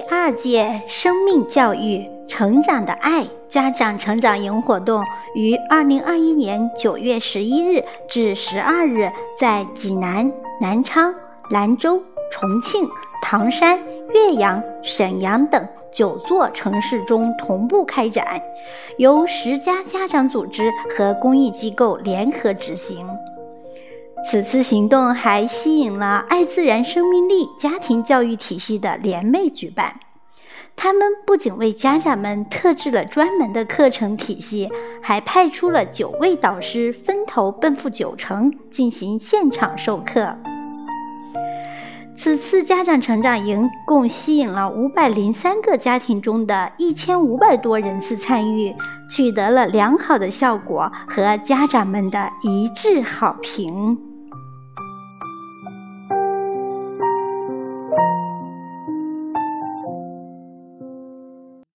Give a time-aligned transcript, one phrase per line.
[0.00, 5.04] 第二届生命教育成长的爱家长成长营活动
[5.34, 11.14] 于二零二一年九月十一日至十二日在济南、南昌、
[11.50, 12.02] 兰州、
[12.32, 12.88] 重庆、
[13.20, 13.78] 唐山、
[14.14, 18.40] 岳阳、沈阳等九座城市中同步开展，
[18.96, 23.06] 由十家家长组织和公益机构联合执行。
[24.28, 29.94] 此次行动还吸引了爱自然生命力家庭教育体系的联袂举办，
[30.76, 34.70] 他们不仅为家长们特制了专门的课程体系，
[35.02, 40.36] 还派出了九位导师分头奔赴九城进行现场授课。
[42.16, 48.76] 此次家长成长营共吸引了五百零三个家庭中的一千五百多人次参与，
[49.08, 54.09] 取得了良好的效果和家长们的一致好评。